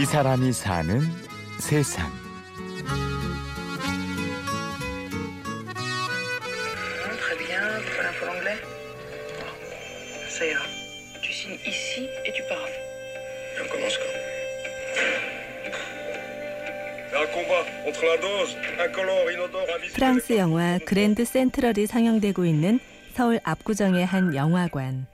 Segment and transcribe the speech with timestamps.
[0.00, 1.02] 이 사람이 사는
[1.58, 2.10] 세상.
[7.20, 8.58] Très bien, tu parles un peu l'anglais
[10.30, 10.64] Ça ira.
[11.20, 12.56] Tu signes ici et tu pars.
[12.64, 14.14] Et on commence quand
[17.10, 19.96] C'est un combat contre la dose, incolore, inodore, invisible.
[19.96, 22.80] 프랑스 영화 그랜드 센트럴이 상영되고 있는
[23.12, 25.06] 서울 압구정의 한 영화관.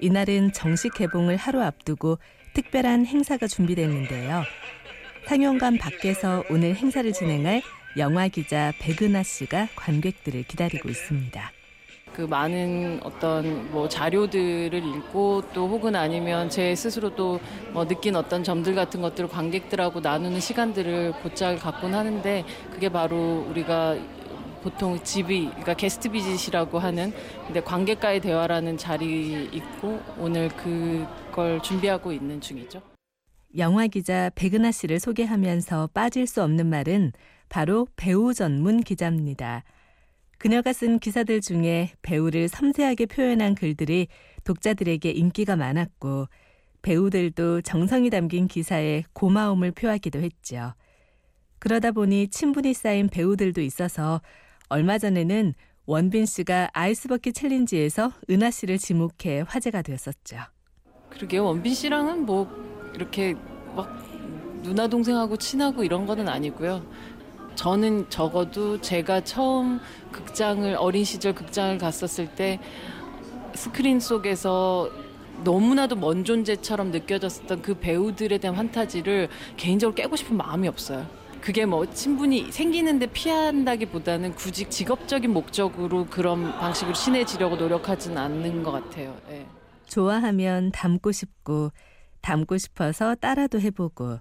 [0.00, 2.18] 이날은 정식 개봉을 하루 앞두고
[2.52, 4.42] 특별한 행사가 준비됐는데요.
[5.26, 7.62] 상영관 밖에서 오늘 행사를 진행할
[7.96, 11.52] 영화 기자 백은하 씨가 관객들을 기다리고 있습니다.
[12.12, 18.74] 그 많은 어떤 뭐 자료들을 읽고 또 혹은 아니면 제 스스로 또뭐 느낀 어떤 점들
[18.74, 23.96] 같은 것들을 관객들하고 나누는 시간들을 곧잘 갖곤 하는데 그게 바로 우리가
[24.62, 27.12] 보통 집이 그러니까 게스트 비짓이라고 하는
[27.46, 32.82] 근데 관객과의 대화라는 자리 있고 오늘 그걸 준비하고 있는 중이죠.
[33.56, 37.12] 영화 기자 백은하 씨를 소개하면서 빠질 수 없는 말은
[37.48, 39.64] 바로 배우 전문 기자입니다.
[40.38, 44.08] 그녀가 쓴 기사들 중에 배우를 섬세하게 표현한 글들이
[44.44, 46.28] 독자들에게 인기가 많았고
[46.82, 50.72] 배우들도 정성이 담긴 기사에 고마움을 표하기도 했죠.
[51.58, 54.22] 그러다 보니 친분이 쌓인 배우들도 있어서
[54.70, 55.54] 얼마 전에는
[55.86, 60.36] 원빈 씨가 아이스버킷 챌린지에서 은하 씨를 지목해 화제가 되었었죠.
[61.10, 62.48] 그러게 원빈 씨랑은 뭐
[62.94, 63.34] 이렇게
[63.74, 63.88] 막
[64.62, 66.86] 누나 동생하고 친하고 이런 거는 아니고요.
[67.56, 69.80] 저는 적어도 제가 처음
[70.12, 72.60] 극장을 어린 시절 극장을 갔었을 때
[73.54, 74.88] 스크린 속에서
[75.42, 81.19] 너무나도 먼 존재처럼 느껴졌었던 그 배우들에 대한 환타지를 개인적으로 깨고 싶은 마음이 없어요.
[81.40, 89.16] 그게 뭐 친분이 생기는데 피한다기보다는 굳이 직업적인 목적으로 그런 방식으로 친해지려고 노력하지는 않는 것 같아요.
[89.30, 89.46] 예.
[89.86, 91.72] 좋아하면 닮고 싶고
[92.20, 94.18] 닮고 싶어서 따라도 해보고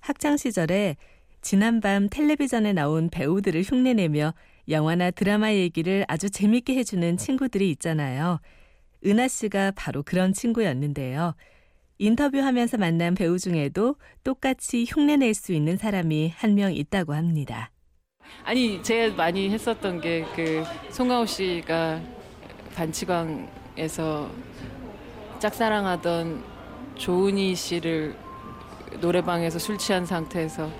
[0.00, 0.96] 학창 시절에
[1.40, 4.34] 지난밤 텔레비전에 나온 배우들을 흉내내며
[4.68, 8.40] 영화나 드라마 얘기를 아주 재밌게 해주는 친구들이 있잖아요.
[9.06, 11.34] 은하 씨가 바로 그런 친구였는데요.
[11.98, 17.70] 인터뷰하면서 만난 배우 중에도 똑같이 흉내낼 수 있는 사람이 한 명 있다고 합니다.
[18.44, 22.00] 아니 제가 많이 했었던 게 그 송하우 씨가
[22.74, 24.30] 단치광에서
[25.38, 26.42] 짝사랑하던
[26.96, 28.16] 조은희 씨를
[29.00, 30.70] 노래방에서 술 취한 상태에서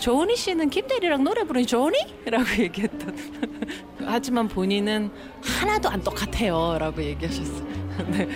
[0.00, 1.96] 조은희 씨는 김대리랑 노래 부르니 좋으니?
[2.26, 3.16] 라고 얘기했던
[4.04, 5.10] 하지만 본인은
[5.42, 7.66] 하나도 안 똑같아요 라고 얘기하셨어요
[8.10, 8.28] 네.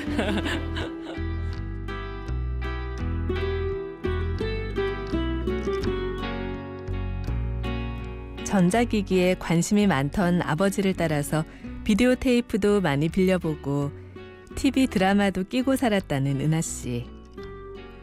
[8.56, 11.44] 전자기기에 관심이 많던 아버지를 따라서
[11.84, 13.92] 비디오 테이프도 많이 빌려보고
[14.54, 17.04] TV 드라마도 끼고 살았다는 은하 씨.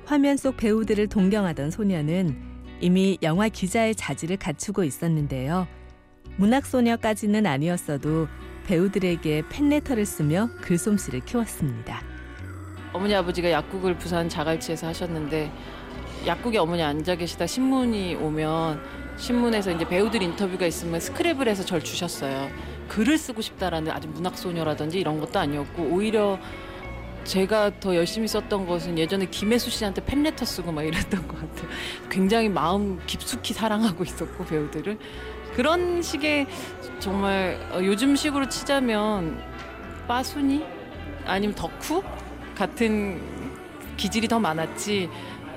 [0.06, 2.38] 화면 속 배우들을 동경하던 소녀는
[2.82, 5.68] 이미 영화 기자의 자질을 갖추고 있었는데요.
[6.38, 8.28] 문학 소녀까지는 아니었어도
[8.68, 12.04] 배우들에게 팬레터를 쓰며 글솜씨를 키웠습니다.
[12.94, 15.52] 어머니 아버지가 약국을 부산 자갈치에서 하셨는데
[16.28, 22.50] 약국에 어머니 앉아 계시다 신문이 오면 신문에서 이제 배우들 인터뷰가 있으면 스크랩을 해서 절 주셨어요.
[22.90, 26.40] 글을 쓰고 싶다라는 아주 문학 소녀라든지 이런 것도 아니었고 오히려
[27.24, 31.70] 제가 더 열심히 썼던 것은 예전에 김혜수 씨한테 팬레터 쓰고 막 이랬던 것 같아요.
[32.10, 34.98] 굉장히 마음 깊숙이 사랑하고 있었고 배우들을
[35.56, 36.48] 그런 식의
[37.00, 39.42] 정말 어, 요즘 식으로 치자면
[40.08, 40.66] 빠순이
[41.26, 42.04] 아니면 덕후
[42.56, 43.22] 같은
[43.96, 45.10] 기질이 더 많았지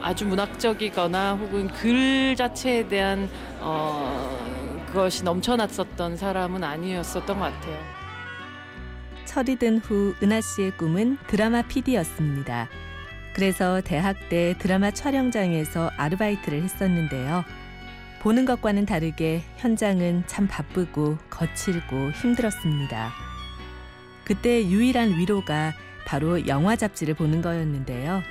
[0.07, 3.29] 아주 문학적이거나 혹은 글 자체에 대한
[3.59, 4.39] 어,
[4.87, 7.77] 그것이 넘쳐났었던 사람은 아니었었던 것 같아요.
[9.25, 12.69] 철이 든 후 은하 씨의 꿈은 드라마 PD였습니다.
[13.35, 17.45] 그래서 대학 때 드라마 촬영장에서 아르바이트를 했었는데요.
[18.23, 23.11] 보는 것과는 다르게 현장은 참 바쁘고 거칠고 힘들었습니다.
[24.25, 25.73] 그때 유일한 위로가
[26.07, 28.23] 바로 영화 잡지를 보는 거였는데요.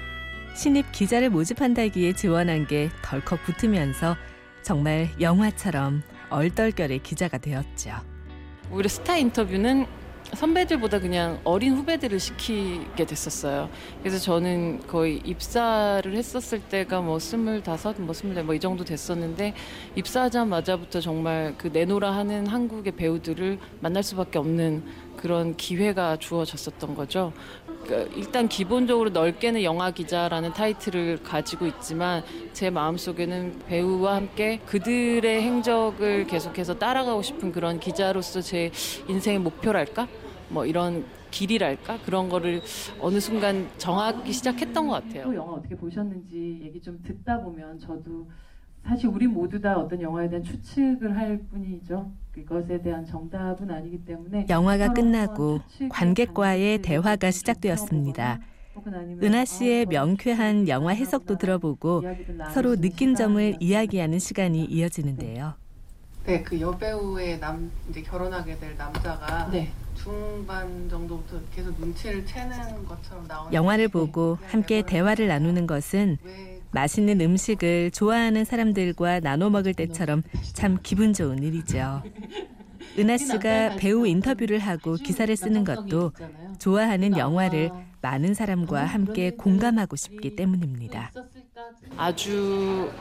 [0.56, 4.16] 신입 기자를 모집한다기에 지원한 게 덜컥 붙으면서
[4.64, 7.92] 정말 영화처럼 얼떨결에 기자가 되었죠.
[8.72, 9.86] 오히려 스타 인터뷰는
[10.34, 13.70] 선배들보다 그냥 어린 후배들을 시키게 됐었어요.
[14.00, 19.54] 그래서 저는 거의 입사를 했었을 때가 뭐 스물다섯, 뭐 스물네 뭐이 정도 됐었는데
[19.96, 24.84] 입사하자마자부터 정말 그 내노라 하는 한국의 배우들을 만날 수밖에 없는
[25.18, 27.34] 그런 기회가 주어졌었던 거죠.
[27.86, 32.24] 그러니까 일단 기본적으로 넓게는 영화 기자라는 타이틀을 가지고 있지만
[32.54, 38.72] 제 마음속에는 배우와 함께 그들의 행적을 계속해서 따라가고 싶은 그런 기자로서 제
[39.08, 40.08] 인생의 목표랄까?
[40.50, 42.62] 뭐 이런 길이랄까 그런 거를
[43.00, 45.24] 어느 순간 정하기 시작했던 것 같아요.
[45.26, 48.28] 또 영화 어떻게 보셨는지 얘기 좀 듣다 보면 저도
[48.88, 52.12] 사실 우리 모두 다 어떤 영화에 대한 추측을 할 뿐이죠.
[52.32, 58.40] 그것에 대한 정답은 아니기 때문에 영화가 끝나고 관객과의 대화가 좀 시작되었습니다.
[59.24, 62.04] 은하 씨의 아, 명쾌한 저는 영화 해석도 들어보고
[62.54, 63.56] 서로 느낀 점을.
[63.60, 65.54] 이야기하는 시간이 이어지는데요.
[66.26, 69.72] 네, 그 여배우의 남 이제 결혼하게 될 남자가 네.
[69.96, 77.22] 중반 정도부터 계속 눈치를 채는 것처럼 나오는 영화를 보고 함께 대화를 나누는 것은 왜 맛있는
[77.22, 80.24] 음식을 좋아하는 사람들과 나눠 먹을 때처럼
[80.54, 82.04] 참 기분 좋은 일이죠.
[83.00, 86.12] 은하 씨가 배우 인터뷰를 하고 기사를 쓰는 것도
[86.60, 91.12] 좋아하는 영화를 많은 사람과 함께 공감하고 싶기 때문입니다.
[91.96, 92.92] 아주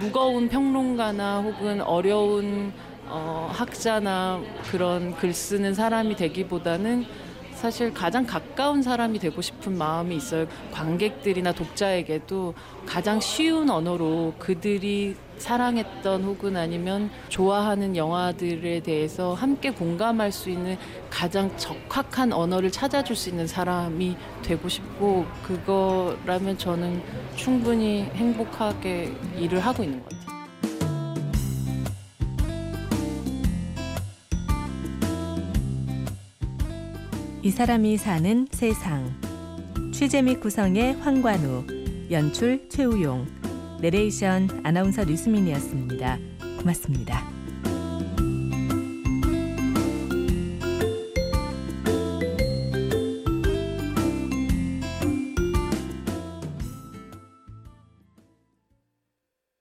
[0.00, 2.72] 무거운 평론가나 혹은 어려운
[3.06, 4.40] 어, 학자나
[4.70, 7.04] 그런 글 쓰는 사람이 되기보다는
[7.60, 10.46] 사실 가장 가까운 사람이 되고 싶은 마음이 있어요.
[10.72, 12.54] 관객들이나 독자에게도
[12.86, 20.78] 가장 쉬운 언어로 그들이 사랑했던 혹은 아니면 좋아하는 영화들에 대해서 함께 공감할 수 있는
[21.10, 27.02] 가장 적확한 언어를 찾아줄 수 있는 사람이 되고 싶고 그거라면 저는
[27.36, 30.29] 충분히 행복하게 일을 하고 있는 것 같아요.
[37.42, 39.10] 이 사람이 사는 세상.
[39.94, 41.64] 취재 및 구성의 황관우,
[42.10, 43.26] 연출 최우용,
[43.80, 46.18] 내레이션 아나운서 류수민이었습니다.
[46.58, 47.39] 고맙습니다.